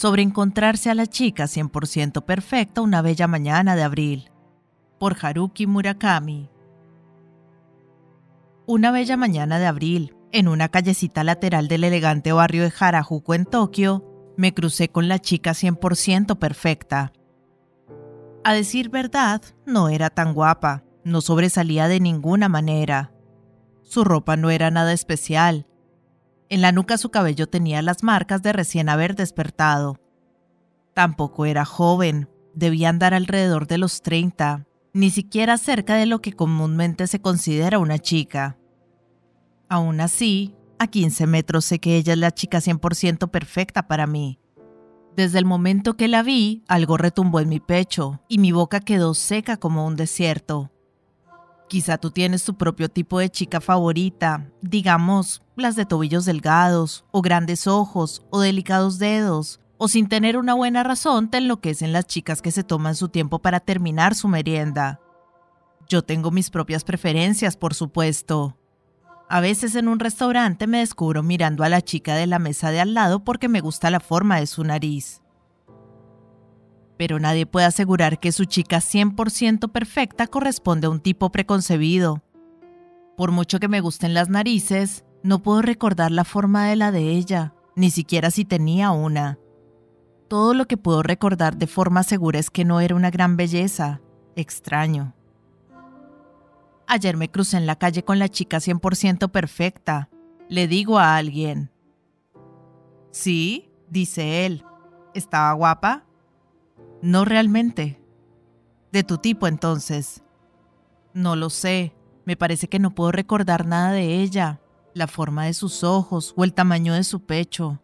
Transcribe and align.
sobre 0.00 0.22
encontrarse 0.22 0.88
a 0.88 0.94
la 0.94 1.06
chica 1.06 1.44
100% 1.44 2.24
perfecta 2.24 2.80
una 2.80 3.02
bella 3.02 3.26
mañana 3.26 3.76
de 3.76 3.82
abril, 3.82 4.30
por 4.98 5.14
Haruki 5.20 5.66
Murakami. 5.66 6.48
Una 8.64 8.92
bella 8.92 9.18
mañana 9.18 9.58
de 9.58 9.66
abril, 9.66 10.16
en 10.32 10.48
una 10.48 10.70
callecita 10.70 11.22
lateral 11.22 11.68
del 11.68 11.84
elegante 11.84 12.32
barrio 12.32 12.62
de 12.62 12.72
Harajuku 12.80 13.34
en 13.34 13.44
Tokio, 13.44 14.32
me 14.38 14.54
crucé 14.54 14.88
con 14.88 15.06
la 15.06 15.18
chica 15.18 15.50
100% 15.50 16.38
perfecta. 16.38 17.12
A 18.42 18.54
decir 18.54 18.88
verdad, 18.88 19.42
no 19.66 19.90
era 19.90 20.08
tan 20.08 20.32
guapa, 20.32 20.82
no 21.04 21.20
sobresalía 21.20 21.88
de 21.88 22.00
ninguna 22.00 22.48
manera. 22.48 23.12
Su 23.82 24.02
ropa 24.04 24.38
no 24.38 24.48
era 24.48 24.70
nada 24.70 24.94
especial. 24.94 25.66
En 26.50 26.62
la 26.62 26.72
nuca 26.72 26.98
su 26.98 27.10
cabello 27.10 27.46
tenía 27.46 27.80
las 27.80 28.02
marcas 28.02 28.42
de 28.42 28.52
recién 28.52 28.88
haber 28.88 29.14
despertado. 29.14 30.00
Tampoco 30.94 31.46
era 31.46 31.64
joven, 31.64 32.28
debía 32.54 32.88
andar 32.88 33.14
alrededor 33.14 33.68
de 33.68 33.78
los 33.78 34.02
30, 34.02 34.66
ni 34.92 35.10
siquiera 35.10 35.56
cerca 35.58 35.94
de 35.94 36.06
lo 36.06 36.20
que 36.20 36.32
comúnmente 36.32 37.06
se 37.06 37.20
considera 37.20 37.78
una 37.78 38.00
chica. 38.00 38.58
Aún 39.68 40.00
así, 40.00 40.56
a 40.80 40.88
15 40.88 41.28
metros 41.28 41.64
sé 41.64 41.78
que 41.78 41.96
ella 41.96 42.14
es 42.14 42.18
la 42.18 42.32
chica 42.32 42.58
100% 42.58 43.30
perfecta 43.30 43.86
para 43.86 44.08
mí. 44.08 44.40
Desde 45.14 45.38
el 45.38 45.44
momento 45.44 45.96
que 45.96 46.08
la 46.08 46.24
vi, 46.24 46.64
algo 46.66 46.96
retumbó 46.96 47.38
en 47.38 47.48
mi 47.48 47.60
pecho 47.60 48.22
y 48.26 48.38
mi 48.38 48.50
boca 48.50 48.80
quedó 48.80 49.14
seca 49.14 49.56
como 49.56 49.86
un 49.86 49.94
desierto. 49.94 50.72
Quizá 51.70 51.98
tú 51.98 52.10
tienes 52.10 52.42
tu 52.42 52.56
propio 52.56 52.88
tipo 52.88 53.20
de 53.20 53.30
chica 53.30 53.60
favorita, 53.60 54.50
digamos, 54.60 55.40
las 55.54 55.76
de 55.76 55.86
tobillos 55.86 56.24
delgados, 56.24 57.04
o 57.12 57.22
grandes 57.22 57.68
ojos, 57.68 58.26
o 58.30 58.40
delicados 58.40 58.98
dedos, 58.98 59.60
o 59.78 59.86
sin 59.86 60.08
tener 60.08 60.36
una 60.36 60.54
buena 60.54 60.82
razón 60.82 61.30
te 61.30 61.38
enloquecen 61.38 61.92
las 61.92 62.08
chicas 62.08 62.42
que 62.42 62.50
se 62.50 62.64
toman 62.64 62.96
su 62.96 63.08
tiempo 63.08 63.38
para 63.38 63.60
terminar 63.60 64.16
su 64.16 64.26
merienda. 64.26 64.98
Yo 65.88 66.02
tengo 66.02 66.32
mis 66.32 66.50
propias 66.50 66.82
preferencias, 66.82 67.56
por 67.56 67.72
supuesto. 67.74 68.56
A 69.28 69.38
veces 69.38 69.76
en 69.76 69.86
un 69.86 70.00
restaurante 70.00 70.66
me 70.66 70.80
descubro 70.80 71.22
mirando 71.22 71.62
a 71.62 71.68
la 71.68 71.82
chica 71.82 72.16
de 72.16 72.26
la 72.26 72.40
mesa 72.40 72.72
de 72.72 72.80
al 72.80 72.94
lado 72.94 73.22
porque 73.22 73.48
me 73.48 73.60
gusta 73.60 73.92
la 73.92 74.00
forma 74.00 74.40
de 74.40 74.48
su 74.48 74.64
nariz. 74.64 75.19
Pero 77.00 77.18
nadie 77.18 77.46
puede 77.46 77.64
asegurar 77.64 78.20
que 78.20 78.30
su 78.30 78.44
chica 78.44 78.76
100% 78.76 79.72
perfecta 79.72 80.26
corresponde 80.26 80.86
a 80.86 80.90
un 80.90 81.00
tipo 81.00 81.32
preconcebido. 81.32 82.22
Por 83.16 83.30
mucho 83.30 83.58
que 83.58 83.68
me 83.68 83.80
gusten 83.80 84.12
las 84.12 84.28
narices, 84.28 85.06
no 85.22 85.42
puedo 85.42 85.62
recordar 85.62 86.10
la 86.10 86.24
forma 86.24 86.66
de 86.66 86.76
la 86.76 86.92
de 86.92 87.12
ella, 87.12 87.54
ni 87.74 87.88
siquiera 87.88 88.30
si 88.30 88.44
tenía 88.44 88.90
una. 88.90 89.38
Todo 90.28 90.52
lo 90.52 90.66
que 90.66 90.76
puedo 90.76 91.02
recordar 91.02 91.56
de 91.56 91.66
forma 91.66 92.02
segura 92.02 92.38
es 92.38 92.50
que 92.50 92.66
no 92.66 92.82
era 92.82 92.94
una 92.94 93.08
gran 93.08 93.38
belleza. 93.38 94.02
Extraño. 94.36 95.14
Ayer 96.86 97.16
me 97.16 97.30
crucé 97.30 97.56
en 97.56 97.64
la 97.64 97.76
calle 97.76 98.04
con 98.04 98.18
la 98.18 98.28
chica 98.28 98.58
100% 98.58 99.30
perfecta. 99.30 100.10
Le 100.50 100.68
digo 100.68 100.98
a 100.98 101.16
alguien. 101.16 101.70
Sí, 103.10 103.72
dice 103.88 104.44
él. 104.44 104.66
¿Estaba 105.14 105.54
guapa? 105.54 106.04
No 107.02 107.24
realmente. 107.24 108.00
De 108.92 109.04
tu 109.04 109.18
tipo 109.18 109.46
entonces. 109.46 110.22
No 111.14 111.36
lo 111.36 111.50
sé. 111.50 111.94
Me 112.24 112.36
parece 112.36 112.68
que 112.68 112.78
no 112.78 112.94
puedo 112.94 113.12
recordar 113.12 113.66
nada 113.66 113.92
de 113.92 114.20
ella. 114.22 114.60
La 114.94 115.06
forma 115.06 115.44
de 115.44 115.54
sus 115.54 115.84
ojos 115.84 116.34
o 116.36 116.44
el 116.44 116.52
tamaño 116.52 116.94
de 116.94 117.04
su 117.04 117.20
pecho. 117.20 117.80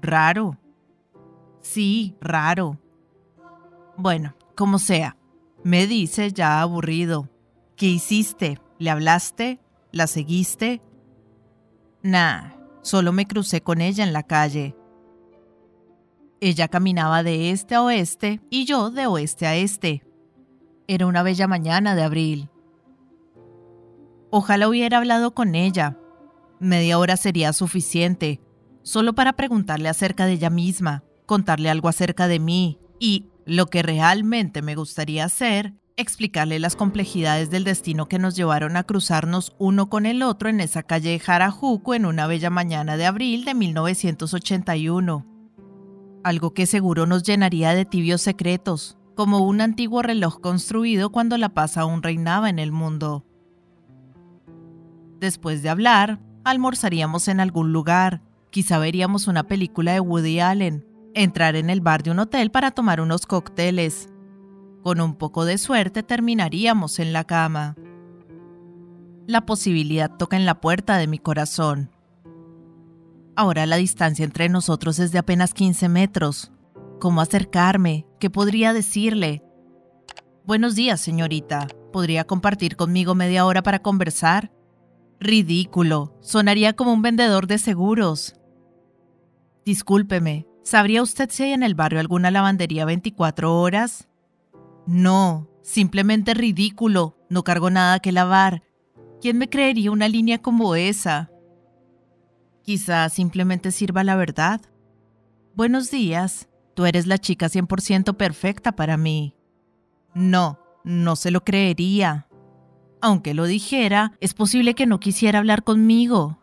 Raro. 0.00 0.58
Sí, 1.60 2.16
raro. 2.20 2.78
Bueno, 3.96 4.34
como 4.56 4.78
sea. 4.78 5.16
Me 5.62 5.86
dice 5.86 6.32
ya 6.32 6.60
aburrido. 6.60 7.28
¿Qué 7.76 7.86
hiciste? 7.86 8.58
¿Le 8.78 8.90
hablaste? 8.90 9.60
¿La 9.92 10.06
seguiste? 10.06 10.82
Nah, 12.02 12.50
solo 12.82 13.12
me 13.12 13.26
crucé 13.26 13.60
con 13.60 13.80
ella 13.80 14.02
en 14.02 14.12
la 14.12 14.24
calle. 14.24 14.74
Ella 16.44 16.66
caminaba 16.66 17.22
de 17.22 17.52
este 17.52 17.76
a 17.76 17.82
oeste 17.84 18.40
y 18.50 18.64
yo 18.64 18.90
de 18.90 19.06
oeste 19.06 19.46
a 19.46 19.54
este. 19.54 20.02
Era 20.88 21.06
una 21.06 21.22
bella 21.22 21.46
mañana 21.46 21.94
de 21.94 22.02
abril. 22.02 22.50
Ojalá 24.28 24.68
hubiera 24.68 24.98
hablado 24.98 25.34
con 25.34 25.54
ella. 25.54 25.98
Media 26.58 26.98
hora 26.98 27.16
sería 27.16 27.52
suficiente, 27.52 28.40
solo 28.82 29.14
para 29.14 29.34
preguntarle 29.34 29.88
acerca 29.88 30.26
de 30.26 30.32
ella 30.32 30.50
misma, 30.50 31.04
contarle 31.26 31.70
algo 31.70 31.88
acerca 31.88 32.26
de 32.26 32.40
mí 32.40 32.80
y, 32.98 33.28
lo 33.46 33.66
que 33.66 33.84
realmente 33.84 34.62
me 34.62 34.74
gustaría 34.74 35.24
hacer, 35.24 35.74
explicarle 35.96 36.58
las 36.58 36.74
complejidades 36.74 37.50
del 37.50 37.62
destino 37.62 38.08
que 38.08 38.18
nos 38.18 38.34
llevaron 38.34 38.76
a 38.76 38.82
cruzarnos 38.82 39.54
uno 39.60 39.88
con 39.88 40.06
el 40.06 40.24
otro 40.24 40.48
en 40.48 40.58
esa 40.58 40.82
calle 40.82 41.10
de 41.10 41.22
Harajuku 41.24 41.94
en 41.94 42.04
una 42.04 42.26
bella 42.26 42.50
mañana 42.50 42.96
de 42.96 43.06
abril 43.06 43.44
de 43.44 43.54
1981. 43.54 45.31
Algo 46.24 46.54
que 46.54 46.66
seguro 46.66 47.06
nos 47.06 47.24
llenaría 47.24 47.74
de 47.74 47.84
tibios 47.84 48.22
secretos, 48.22 48.96
como 49.14 49.40
un 49.40 49.60
antiguo 49.60 50.02
reloj 50.02 50.40
construido 50.40 51.10
cuando 51.10 51.36
la 51.36 51.50
paz 51.50 51.76
aún 51.76 52.02
reinaba 52.02 52.48
en 52.48 52.58
el 52.58 52.72
mundo. 52.72 53.24
Después 55.18 55.62
de 55.62 55.68
hablar, 55.68 56.20
almorzaríamos 56.44 57.28
en 57.28 57.40
algún 57.40 57.72
lugar, 57.72 58.22
quizá 58.50 58.78
veríamos 58.78 59.26
una 59.26 59.44
película 59.44 59.92
de 59.92 60.00
Woody 60.00 60.40
Allen, 60.40 60.86
entrar 61.14 61.56
en 61.56 61.70
el 61.70 61.80
bar 61.80 62.02
de 62.02 62.10
un 62.10 62.20
hotel 62.20 62.50
para 62.50 62.70
tomar 62.70 63.00
unos 63.00 63.26
cócteles, 63.26 64.08
con 64.82 65.00
un 65.00 65.14
poco 65.14 65.44
de 65.44 65.58
suerte 65.58 66.02
terminaríamos 66.02 66.98
en 66.98 67.12
la 67.12 67.24
cama. 67.24 67.76
La 69.26 69.46
posibilidad 69.46 70.10
toca 70.16 70.36
en 70.36 70.46
la 70.46 70.60
puerta 70.60 70.96
de 70.98 71.06
mi 71.06 71.18
corazón. 71.18 71.90
Ahora 73.34 73.64
la 73.64 73.76
distancia 73.76 74.24
entre 74.24 74.48
nosotros 74.48 74.98
es 74.98 75.10
de 75.10 75.18
apenas 75.18 75.54
15 75.54 75.88
metros. 75.88 76.52
¿Cómo 77.00 77.20
acercarme? 77.22 78.06
¿Qué 78.20 78.28
podría 78.28 78.74
decirle? 78.74 79.42
Buenos 80.44 80.74
días, 80.74 81.00
señorita. 81.00 81.66
¿Podría 81.92 82.24
compartir 82.24 82.76
conmigo 82.76 83.14
media 83.14 83.46
hora 83.46 83.62
para 83.62 83.80
conversar? 83.80 84.52
Ridículo. 85.18 86.16
Sonaría 86.20 86.74
como 86.74 86.92
un 86.92 87.00
vendedor 87.00 87.46
de 87.46 87.56
seguros. 87.56 88.34
Discúlpeme, 89.64 90.46
¿sabría 90.62 91.02
usted 91.02 91.30
si 91.30 91.44
hay 91.44 91.52
en 91.52 91.62
el 91.62 91.74
barrio 91.74 92.00
alguna 92.00 92.30
lavandería 92.30 92.84
24 92.84 93.58
horas? 93.58 94.08
No, 94.86 95.48
simplemente 95.62 96.34
ridículo, 96.34 97.16
no 97.30 97.44
cargo 97.44 97.70
nada 97.70 98.00
que 98.00 98.12
lavar. 98.12 98.62
¿Quién 99.20 99.38
me 99.38 99.48
creería 99.48 99.90
una 99.90 100.08
línea 100.08 100.42
como 100.42 100.74
esa? 100.74 101.31
Quizá 102.62 103.08
simplemente 103.08 103.72
sirva 103.72 104.04
la 104.04 104.14
verdad. 104.14 104.60
Buenos 105.54 105.90
días, 105.90 106.48
tú 106.74 106.86
eres 106.86 107.06
la 107.06 107.18
chica 107.18 107.46
100% 107.46 108.16
perfecta 108.16 108.72
para 108.72 108.96
mí. 108.96 109.34
No, 110.14 110.60
no 110.84 111.16
se 111.16 111.30
lo 111.32 111.44
creería. 111.44 112.28
Aunque 113.00 113.34
lo 113.34 113.46
dijera, 113.46 114.12
es 114.20 114.32
posible 114.32 114.74
que 114.74 114.86
no 114.86 115.00
quisiera 115.00 115.40
hablar 115.40 115.64
conmigo. 115.64 116.38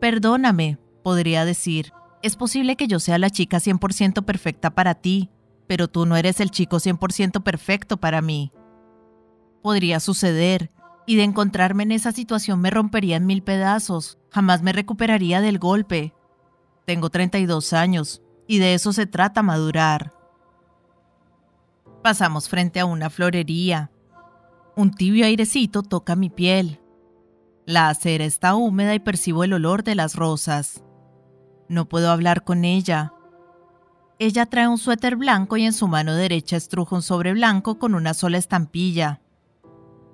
Perdóname, 0.00 0.78
podría 1.02 1.44
decir. 1.44 1.92
Es 2.22 2.36
posible 2.36 2.76
que 2.76 2.86
yo 2.86 3.00
sea 3.00 3.18
la 3.18 3.30
chica 3.30 3.58
100% 3.58 4.24
perfecta 4.24 4.70
para 4.70 4.94
ti, 4.94 5.30
pero 5.66 5.88
tú 5.88 6.06
no 6.06 6.16
eres 6.16 6.38
el 6.38 6.50
chico 6.50 6.76
100% 6.76 7.42
perfecto 7.42 7.96
para 7.96 8.22
mí. 8.22 8.52
Podría 9.62 9.98
suceder, 9.98 10.70
y 11.06 11.16
de 11.16 11.24
encontrarme 11.24 11.82
en 11.82 11.92
esa 11.92 12.12
situación 12.12 12.60
me 12.60 12.70
rompería 12.70 13.16
en 13.16 13.26
mil 13.26 13.42
pedazos, 13.42 14.18
jamás 14.30 14.62
me 14.62 14.72
recuperaría 14.72 15.40
del 15.40 15.58
golpe. 15.58 16.14
Tengo 16.84 17.10
32 17.10 17.72
años, 17.72 18.22
y 18.46 18.58
de 18.58 18.74
eso 18.74 18.92
se 18.92 19.06
trata 19.06 19.42
madurar. 19.42 20.12
Pasamos 22.02 22.48
frente 22.48 22.80
a 22.80 22.86
una 22.86 23.10
florería. 23.10 23.90
Un 24.76 24.92
tibio 24.92 25.26
airecito 25.26 25.82
toca 25.82 26.16
mi 26.16 26.30
piel. 26.30 26.80
La 27.66 27.88
acera 27.88 28.24
está 28.24 28.54
húmeda 28.54 28.94
y 28.94 28.98
percibo 29.00 29.44
el 29.44 29.52
olor 29.52 29.84
de 29.84 29.94
las 29.94 30.16
rosas. 30.16 30.82
No 31.68 31.88
puedo 31.88 32.10
hablar 32.10 32.42
con 32.42 32.64
ella, 32.64 33.12
ella 34.22 34.44
trae 34.44 34.68
un 34.68 34.76
suéter 34.76 35.16
blanco 35.16 35.56
y 35.56 35.64
en 35.64 35.72
su 35.72 35.88
mano 35.88 36.14
derecha 36.14 36.58
estruja 36.58 36.94
un 36.94 37.00
sobre 37.00 37.32
blanco 37.32 37.78
con 37.78 37.94
una 37.94 38.12
sola 38.12 38.36
estampilla. 38.36 39.22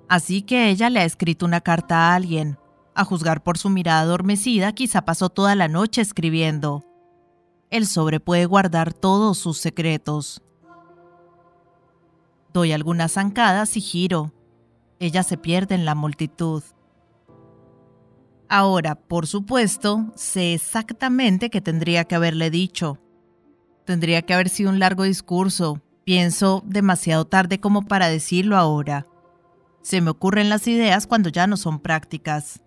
Así 0.09 0.41
que 0.41 0.69
ella 0.69 0.89
le 0.89 0.99
ha 0.99 1.05
escrito 1.05 1.45
una 1.45 1.61
carta 1.61 1.97
a 1.97 2.15
alguien. 2.15 2.57
A 2.95 3.03
juzgar 3.03 3.43
por 3.43 3.57
su 3.57 3.69
mirada 3.69 4.01
adormecida, 4.01 4.73
quizá 4.73 5.03
pasó 5.03 5.29
toda 5.29 5.55
la 5.55 5.67
noche 5.67 6.01
escribiendo. 6.01 6.83
El 7.69 7.85
sobre 7.85 8.19
puede 8.19 8.45
guardar 8.45 8.93
todos 8.93 9.37
sus 9.37 9.57
secretos. 9.57 10.41
Doy 12.53 12.71
algunas 12.71 13.13
zancadas 13.13 13.75
y 13.77 13.81
giro. 13.81 14.33
Ella 14.99 15.23
se 15.23 15.37
pierde 15.37 15.75
en 15.75 15.85
la 15.85 15.93
multitud. 15.93 16.63
Ahora, 18.49 18.95
por 18.95 19.27
supuesto, 19.27 20.11
sé 20.15 20.53
exactamente 20.53 21.49
qué 21.49 21.61
tendría 21.61 22.05
que 22.05 22.15
haberle 22.15 22.49
dicho 22.49 22.99
Tendría 23.87 24.21
que 24.21 24.33
haber 24.33 24.49
sido 24.49 24.69
un 24.69 24.79
largo 24.79 25.03
discurso. 25.03 25.81
Pienso 26.03 26.61
demasiado 26.65 27.23
tarde 27.23 27.61
como 27.61 27.83
para 27.83 28.09
decirlo 28.09 28.57
ahora. 28.57 29.07
Se 29.87 30.01
me 30.01 30.09
ocurren 30.09 30.49
las 30.49 30.67
ideas 30.67 31.07
cuando 31.07 31.29
ya 31.29 31.47
no 31.47 31.55
son 31.55 31.79
prácticas. 31.79 32.59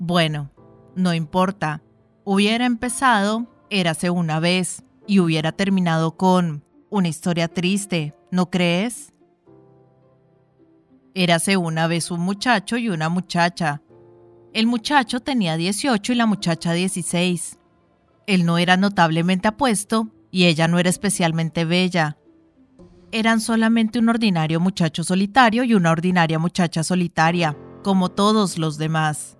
Bueno, 0.00 0.50
no 0.96 1.14
importa. 1.14 1.80
Hubiera 2.24 2.66
empezado, 2.66 3.46
érase 3.70 4.10
una 4.10 4.40
vez, 4.40 4.82
y 5.06 5.20
hubiera 5.20 5.52
terminado 5.52 6.16
con 6.16 6.64
una 6.90 7.06
historia 7.06 7.46
triste, 7.46 8.16
¿no 8.32 8.50
crees? 8.50 9.12
Érase 11.14 11.56
una 11.56 11.86
vez 11.86 12.10
un 12.10 12.18
muchacho 12.18 12.76
y 12.76 12.88
una 12.88 13.08
muchacha. 13.08 13.80
El 14.52 14.66
muchacho 14.66 15.20
tenía 15.20 15.56
18 15.56 16.14
y 16.14 16.16
la 16.16 16.26
muchacha 16.26 16.72
16. 16.72 17.60
Él 18.26 18.44
no 18.44 18.58
era 18.58 18.76
notablemente 18.76 19.46
apuesto 19.46 20.08
y 20.32 20.46
ella 20.46 20.66
no 20.66 20.80
era 20.80 20.90
especialmente 20.90 21.64
bella. 21.64 22.18
Eran 23.10 23.40
solamente 23.40 23.98
un 23.98 24.08
ordinario 24.08 24.60
muchacho 24.60 25.02
solitario 25.02 25.64
y 25.64 25.74
una 25.74 25.90
ordinaria 25.90 26.38
muchacha 26.38 26.82
solitaria, 26.82 27.56
como 27.82 28.10
todos 28.10 28.58
los 28.58 28.76
demás. 28.78 29.38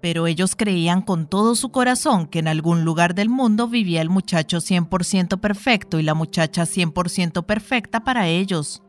Pero 0.00 0.26
ellos 0.26 0.54
creían 0.54 1.02
con 1.02 1.26
todo 1.26 1.54
su 1.54 1.70
corazón 1.70 2.26
que 2.26 2.38
en 2.38 2.48
algún 2.48 2.84
lugar 2.84 3.14
del 3.14 3.30
mundo 3.30 3.68
vivía 3.68 4.02
el 4.02 4.10
muchacho 4.10 4.58
100% 4.58 5.40
perfecto 5.40 5.98
y 5.98 6.02
la 6.02 6.14
muchacha 6.14 6.62
100% 6.64 7.44
perfecta 7.46 8.04
para 8.04 8.28
ellos. 8.28 8.82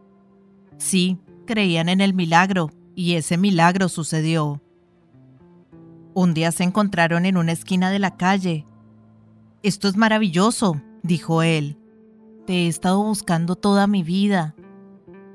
Sí, 0.78 1.18
creían 1.48 1.90
en 1.90 2.02
el 2.02 2.14
milagro, 2.14 2.70
y 2.96 3.14
ese 3.14 3.38
milagro 3.38 3.90
sucedió. 3.90 4.62
Un 6.14 6.34
día 6.34 6.52
se 6.52 6.64
encontraron 6.64 7.26
en 7.26 7.38
una 7.38 7.54
esquina 7.54 7.90
de 7.90 8.00
la 8.00 8.18
calle, 8.18 8.66
esto 9.62 9.90
es 9.90 9.98
maravilloso, 9.98 10.82
dijo 11.04 11.44
él. 11.44 11.79
Te 12.50 12.64
he 12.64 12.68
estado 12.68 13.04
buscando 13.04 13.56
toda 13.56 13.86
mi 13.86 14.02
vida. 14.02 14.56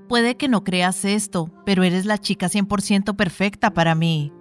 Puede 0.09 0.37
que 0.37 0.49
no 0.49 0.65
creas 0.65 1.05
esto, 1.05 1.49
pero 1.65 1.85
eres 1.85 2.07
la 2.07 2.19
chica 2.19 2.49
100% 2.49 3.15
perfecta 3.15 3.73
para 3.73 3.95
mí. 3.95 4.33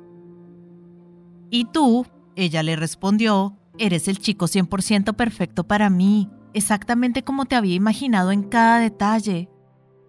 Y 1.52 1.66
tú, 1.66 2.08
ella 2.36 2.64
le 2.64 2.76
respondió, 2.76 3.56
eres 3.78 4.08
el 4.08 4.18
chico 4.18 4.48
100% 4.48 5.14
perfecto 5.14 5.66
para 5.66 5.92
mí, 5.92 6.32
exactamente 6.56 7.24
como 7.24 7.46
te 7.46 7.56
había 7.56 7.76
imaginado 7.76 8.32
en 8.32 8.42
cada 8.42 8.80
detalle. 8.80 9.52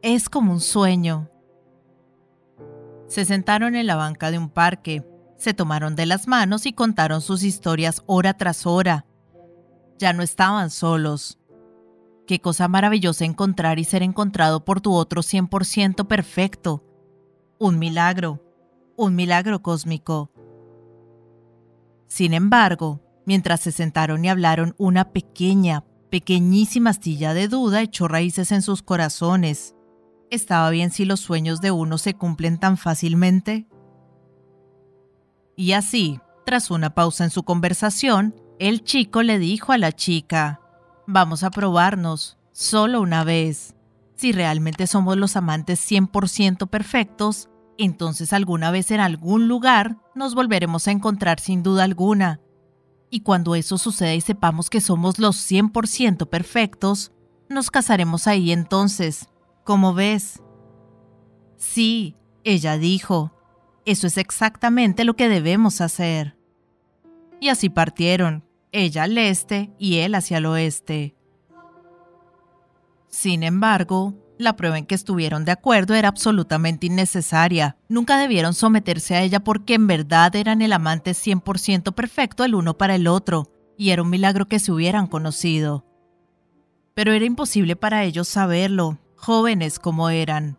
Es 0.00 0.30
como 0.30 0.50
un 0.50 0.60
sueño. 0.60 1.28
Se 3.08 3.26
sentaron 3.26 3.76
en 3.76 3.86
la 3.86 3.96
banca 3.96 4.30
de 4.30 4.38
un 4.38 4.48
parque, 4.48 5.06
se 5.36 5.52
tomaron 5.52 5.96
de 5.96 6.06
las 6.06 6.26
manos 6.26 6.64
y 6.64 6.72
contaron 6.72 7.20
sus 7.20 7.42
historias 7.42 8.02
hora 8.06 8.32
tras 8.38 8.64
hora, 8.64 9.04
ya 9.98 10.14
no 10.14 10.22
estaban 10.22 10.70
solos. 10.70 11.38
Qué 12.26 12.40
cosa 12.40 12.68
maravillosa 12.68 13.24
encontrar 13.24 13.78
y 13.78 13.84
ser 13.84 14.02
encontrado 14.02 14.64
por 14.64 14.80
tu 14.80 14.94
otro 14.94 15.22
100% 15.22 16.06
perfecto. 16.06 16.82
Un 17.58 17.78
milagro, 17.78 18.42
un 18.96 19.14
milagro 19.14 19.62
cósmico. 19.62 20.30
Sin 22.06 22.32
embargo, 22.32 23.02
mientras 23.26 23.60
se 23.60 23.72
sentaron 23.72 24.24
y 24.24 24.28
hablaron, 24.28 24.74
una 24.78 25.12
pequeña, 25.12 25.84
pequeñísima 26.10 26.90
astilla 26.90 27.34
de 27.34 27.48
duda 27.48 27.82
echó 27.82 28.08
raíces 28.08 28.52
en 28.52 28.62
sus 28.62 28.82
corazones. 28.82 29.74
¿Estaba 30.30 30.70
bien 30.70 30.90
si 30.90 31.04
los 31.04 31.20
sueños 31.20 31.60
de 31.60 31.70
uno 31.72 31.98
se 31.98 32.14
cumplen 32.14 32.58
tan 32.58 32.78
fácilmente? 32.78 33.68
Y 35.56 35.72
así, 35.72 36.20
tras 36.46 36.70
una 36.70 36.94
pausa 36.94 37.24
en 37.24 37.30
su 37.30 37.42
conversación, 37.42 38.34
el 38.58 38.82
chico 38.82 39.22
le 39.22 39.38
dijo 39.38 39.72
a 39.72 39.78
la 39.78 39.92
chica, 39.92 40.60
vamos 41.06 41.42
a 41.42 41.50
probarnos, 41.50 42.38
solo 42.52 43.00
una 43.00 43.24
vez. 43.24 43.74
Si 44.14 44.32
realmente 44.32 44.86
somos 44.86 45.16
los 45.16 45.36
amantes 45.36 45.80
100% 45.90 46.68
perfectos, 46.68 47.48
entonces 47.78 48.32
alguna 48.32 48.70
vez 48.70 48.90
en 48.90 49.00
algún 49.00 49.48
lugar 49.48 49.98
nos 50.14 50.34
volveremos 50.34 50.86
a 50.86 50.92
encontrar 50.92 51.40
sin 51.40 51.62
duda 51.62 51.84
alguna. 51.84 52.40
Y 53.10 53.20
cuando 53.20 53.54
eso 53.54 53.78
suceda 53.78 54.14
y 54.14 54.20
sepamos 54.20 54.70
que 54.70 54.80
somos 54.80 55.18
los 55.18 55.36
100% 55.36 56.28
perfectos, 56.28 57.12
nos 57.48 57.70
casaremos 57.70 58.26
ahí 58.26 58.52
entonces. 58.52 59.28
¿Cómo 59.64 59.94
ves? 59.94 60.42
Sí, 61.56 62.16
ella 62.44 62.78
dijo, 62.78 63.32
eso 63.84 64.06
es 64.06 64.18
exactamente 64.18 65.04
lo 65.04 65.14
que 65.14 65.28
debemos 65.28 65.80
hacer 65.80 66.36
y 67.44 67.50
así 67.50 67.68
partieron, 67.68 68.42
ella 68.74 69.04
al 69.04 69.16
este 69.16 69.70
y 69.78 69.98
él 69.98 70.14
hacia 70.14 70.38
el 70.38 70.46
oeste. 70.46 71.14
Sin 73.08 73.44
embargo, 73.44 74.14
la 74.36 74.56
prueba 74.56 74.76
en 74.76 74.86
que 74.86 74.96
estuvieron 74.96 75.44
de 75.44 75.52
acuerdo 75.52 75.94
era 75.94 76.08
absolutamente 76.08 76.86
innecesaria. 76.86 77.76
Nunca 77.88 78.18
debieron 78.18 78.52
someterse 78.52 79.14
a 79.14 79.22
ella 79.22 79.40
porque 79.40 79.74
en 79.74 79.86
verdad 79.86 80.34
eran 80.34 80.60
el 80.60 80.72
amante 80.72 81.12
100% 81.12 81.94
perfecto 81.94 82.44
el 82.44 82.56
uno 82.56 82.76
para 82.76 82.96
el 82.96 83.06
otro, 83.06 83.48
y 83.78 83.90
era 83.90 84.02
un 84.02 84.10
milagro 84.10 84.46
que 84.46 84.58
se 84.58 84.72
hubieran 84.72 85.06
conocido. 85.06 85.86
Pero 86.94 87.12
era 87.12 87.24
imposible 87.24 87.76
para 87.76 88.02
ellos 88.02 88.26
saberlo, 88.26 88.98
jóvenes 89.14 89.78
como 89.78 90.10
eran. 90.10 90.58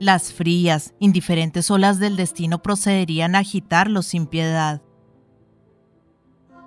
Las 0.00 0.32
frías, 0.32 0.94
indiferentes 0.98 1.70
olas 1.70 2.00
del 2.00 2.16
destino 2.16 2.62
procederían 2.62 3.36
a 3.36 3.38
agitarlos 3.38 4.06
sin 4.06 4.26
piedad. 4.26 4.82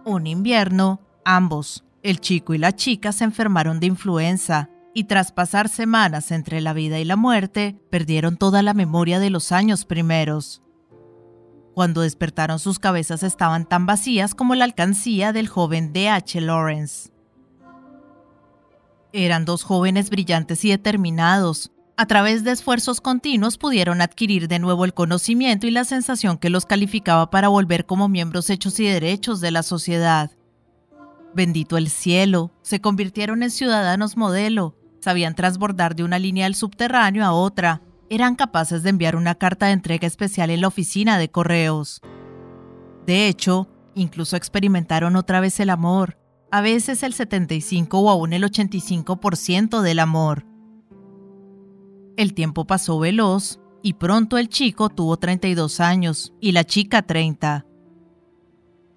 Un 0.05 0.27
invierno, 0.27 1.01
ambos, 1.25 1.83
el 2.03 2.19
chico 2.19 2.53
y 2.53 2.57
la 2.57 2.75
chica, 2.75 3.11
se 3.11 3.23
enfermaron 3.23 3.79
de 3.79 3.87
influenza 3.87 4.69
y 4.93 5.05
tras 5.05 5.31
pasar 5.31 5.69
semanas 5.69 6.31
entre 6.31 6.61
la 6.61 6.73
vida 6.73 6.99
y 6.99 7.05
la 7.05 7.15
muerte, 7.15 7.79
perdieron 7.89 8.37
toda 8.37 8.63
la 8.63 8.73
memoria 8.73 9.19
de 9.19 9.29
los 9.29 9.51
años 9.51 9.85
primeros. 9.85 10.61
Cuando 11.73 12.01
despertaron 12.01 12.59
sus 12.59 12.79
cabezas 12.79 13.23
estaban 13.23 13.65
tan 13.65 13.85
vacías 13.85 14.35
como 14.35 14.55
la 14.55 14.65
alcancía 14.65 15.31
del 15.31 15.47
joven 15.47 15.93
D.H. 15.93 16.41
Lawrence. 16.41 17.11
Eran 19.13 19.45
dos 19.45 19.63
jóvenes 19.63 20.09
brillantes 20.09 20.65
y 20.65 20.69
determinados. 20.69 21.71
A 21.99 22.05
través 22.05 22.45
de 22.45 22.51
esfuerzos 22.51 23.01
continuos 23.01 23.57
pudieron 23.57 23.99
adquirir 23.99 24.47
de 24.47 24.57
nuevo 24.57 24.85
el 24.85 24.93
conocimiento 24.93 25.67
y 25.67 25.71
la 25.71 25.83
sensación 25.83 26.37
que 26.37 26.49
los 26.49 26.65
calificaba 26.65 27.29
para 27.29 27.49
volver 27.49 27.85
como 27.85 28.07
miembros 28.07 28.49
hechos 28.49 28.79
y 28.79 28.85
derechos 28.85 29.41
de 29.41 29.51
la 29.51 29.63
sociedad. 29.63 30.31
Bendito 31.35 31.75
el 31.75 31.89
cielo, 31.89 32.53
se 32.61 32.79
convirtieron 32.79 33.43
en 33.43 33.51
ciudadanos 33.51 34.15
modelo, 34.15 34.77
sabían 35.01 35.35
transbordar 35.35 35.93
de 35.93 36.05
una 36.05 36.19
línea 36.19 36.45
del 36.45 36.55
subterráneo 36.55 37.25
a 37.25 37.33
otra, 37.33 37.81
eran 38.09 38.37
capaces 38.37 38.81
de 38.81 38.91
enviar 38.91 39.17
una 39.17 39.35
carta 39.35 39.65
de 39.65 39.73
entrega 39.73 40.07
especial 40.07 40.51
en 40.51 40.61
la 40.61 40.69
oficina 40.69 41.17
de 41.17 41.29
correos. 41.29 41.99
De 43.05 43.27
hecho, 43.27 43.67
incluso 43.93 44.37
experimentaron 44.37 45.17
otra 45.17 45.41
vez 45.41 45.59
el 45.59 45.69
amor, 45.69 46.17
a 46.49 46.61
veces 46.61 47.03
el 47.03 47.13
75 47.13 47.99
o 47.99 48.09
aún 48.09 48.31
el 48.31 48.43
85% 48.45 49.81
del 49.81 49.99
amor. 49.99 50.48
El 52.19 52.33
tiempo 52.33 52.65
pasó 52.65 52.99
veloz 52.99 53.61
y 53.81 53.93
pronto 53.93 54.37
el 54.37 54.49
chico 54.49 54.89
tuvo 54.89 55.15
32 55.15 55.79
años 55.79 56.33
y 56.41 56.51
la 56.51 56.65
chica 56.65 57.01
30. 57.01 57.65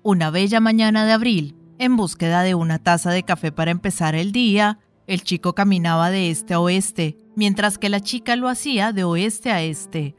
Una 0.03 0.31
bella 0.31 0.59
mañana 0.59 1.07
de 1.07 1.13
abril, 1.13 1.55
en 1.79 1.97
búsqueda 1.97 2.43
de 2.43 2.57
una 2.57 2.81
taza 2.81 3.13
de 3.13 3.23
café 3.23 3.53
para 3.53 3.71
empezar 3.71 4.17
el 4.17 4.33
día, 4.33 4.81
el 5.07 5.23
chico 5.23 5.55
caminaba 5.55 6.11
de 6.11 6.33
este 6.33 6.55
a 6.55 6.59
oeste, 6.59 7.17
mientras 7.37 7.79
que 7.79 7.91
la 7.91 8.01
chica 8.01 8.35
lo 8.35 8.49
hacía 8.49 8.93
de 8.93 9.05
oeste 9.05 9.53
a 9.53 9.63
este, 9.63 10.17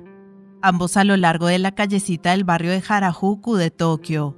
ambos 0.61 0.95
a 0.95 1.03
lo 1.03 1.17
largo 1.17 1.47
de 1.47 1.59
la 1.59 1.75
callecita 1.75 2.31
del 2.31 2.45
barrio 2.45 2.71
de 2.71 2.81
Harajuku 2.87 3.55
de 3.55 3.69
Tokio. 3.69 4.37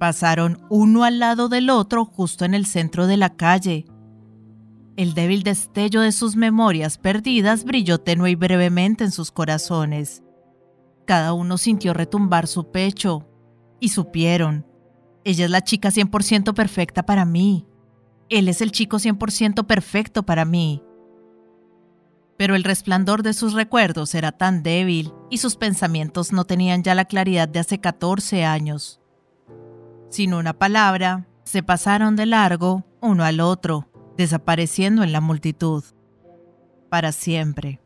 Pasaron 0.00 0.60
uno 0.70 1.04
al 1.04 1.20
lado 1.20 1.48
del 1.48 1.70
otro 1.70 2.04
justo 2.04 2.44
en 2.44 2.54
el 2.54 2.66
centro 2.66 3.06
de 3.06 3.16
la 3.16 3.36
calle, 3.36 3.84
el 4.98 5.14
débil 5.14 5.44
destello 5.44 6.00
de 6.00 6.10
sus 6.10 6.34
memorias 6.34 6.98
perdidas 6.98 7.62
brilló 7.62 7.98
tenue 7.98 8.32
y 8.32 8.34
brevemente 8.34 9.04
en 9.04 9.12
sus 9.12 9.30
corazones. 9.30 10.24
Cada 11.06 11.34
uno 11.34 11.56
sintió 11.56 11.94
retumbar 11.94 12.48
su 12.48 12.72
pecho 12.72 13.24
y 13.78 13.90
supieron, 13.90 14.66
ella 15.22 15.44
es 15.44 15.52
la 15.52 15.62
chica 15.62 15.90
100% 15.90 16.52
perfecta 16.52 17.04
para 17.04 17.24
mí. 17.24 17.64
Él 18.28 18.48
es 18.48 18.60
el 18.60 18.72
chico 18.72 18.96
100% 18.96 19.66
perfecto 19.66 20.24
para 20.24 20.44
mí. 20.44 20.82
Pero 22.36 22.56
el 22.56 22.64
resplandor 22.64 23.22
de 23.22 23.34
sus 23.34 23.52
recuerdos 23.52 24.16
era 24.16 24.32
tan 24.32 24.64
débil 24.64 25.12
y 25.30 25.38
sus 25.38 25.54
pensamientos 25.54 26.32
no 26.32 26.44
tenían 26.44 26.82
ya 26.82 26.96
la 26.96 27.04
claridad 27.04 27.48
de 27.48 27.60
hace 27.60 27.78
14 27.78 28.44
años. 28.44 29.00
Sin 30.08 30.34
una 30.34 30.54
palabra, 30.54 31.28
se 31.44 31.62
pasaron 31.62 32.16
de 32.16 32.26
largo 32.26 32.84
uno 33.00 33.22
al 33.22 33.38
otro, 33.38 33.87
desapareciendo 34.18 35.02
en 35.02 35.12
la 35.12 35.22
multitud. 35.22 35.82
Para 36.90 37.12
siempre. 37.12 37.80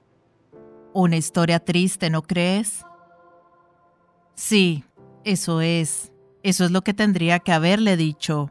Una 0.93 1.17
historia 1.17 1.61
triste, 1.61 2.11
¿no 2.11 2.23
crees? 2.23 2.85
Sí, 4.35 4.85
eso 5.25 5.61
es. 5.61 6.11
Eso 6.43 6.65
es 6.65 6.71
lo 6.71 6.83
que 6.83 6.95
tendría 6.95 7.39
que 7.39 7.53
haberle 7.53 7.97
dicho. 7.97 8.51